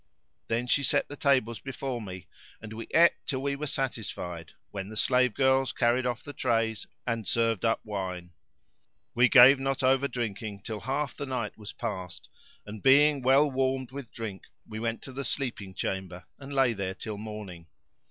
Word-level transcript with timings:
Then 0.47 0.65
she 0.65 0.81
set 0.81 1.09
the 1.09 1.15
tables 1.15 1.59
before 1.59 2.01
me 2.01 2.25
and 2.59 2.73
we 2.73 2.87
ate 2.91 3.11
till 3.27 3.43
we 3.43 3.55
were 3.55 3.67
satisfied, 3.67 4.53
when 4.71 4.89
the 4.89 4.97
slave 4.97 5.35
girls 5.35 5.71
carried 5.73 6.07
off 6.07 6.23
the 6.23 6.33
trays 6.33 6.87
and 7.05 7.27
served 7.27 7.63
up 7.63 7.85
wine. 7.85 8.31
We 9.13 9.29
gave 9.29 9.59
not 9.59 9.83
over 9.83 10.07
drinking 10.07 10.61
till 10.61 10.79
half 10.79 11.15
the 11.15 11.27
night 11.27 11.55
was 11.55 11.71
past; 11.73 12.29
and, 12.65 12.81
being 12.81 13.21
well 13.21 13.51
warmed 13.51 13.91
with 13.91 14.11
drink, 14.11 14.45
we 14.67 14.79
went 14.79 15.03
to 15.03 15.11
the 15.13 15.23
sleeping 15.23 15.75
chamber 15.75 16.25
and 16.39 16.51
lay 16.51 16.73
there 16.73 16.95
till 16.95 17.19
morning. 17.19 17.67